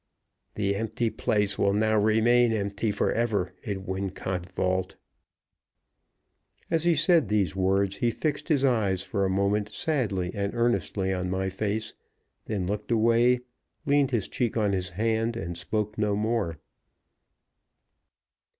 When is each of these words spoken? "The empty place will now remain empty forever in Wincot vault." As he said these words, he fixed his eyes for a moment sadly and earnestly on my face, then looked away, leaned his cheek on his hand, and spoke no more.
"The 0.55 0.75
empty 0.75 1.11
place 1.11 1.59
will 1.59 1.73
now 1.73 1.95
remain 1.95 2.51
empty 2.51 2.89
forever 2.91 3.53
in 3.61 3.83
Wincot 3.85 4.49
vault." 4.49 4.95
As 6.71 6.85
he 6.85 6.95
said 6.95 7.27
these 7.27 7.55
words, 7.55 7.97
he 7.97 8.09
fixed 8.09 8.49
his 8.49 8.65
eyes 8.65 9.03
for 9.03 9.25
a 9.25 9.29
moment 9.29 9.69
sadly 9.69 10.31
and 10.33 10.55
earnestly 10.55 11.13
on 11.13 11.29
my 11.29 11.49
face, 11.49 11.93
then 12.45 12.65
looked 12.65 12.89
away, 12.89 13.41
leaned 13.85 14.09
his 14.09 14.27
cheek 14.27 14.57
on 14.57 14.71
his 14.73 14.89
hand, 14.89 15.37
and 15.37 15.55
spoke 15.55 15.99
no 15.99 16.15
more. 16.15 16.57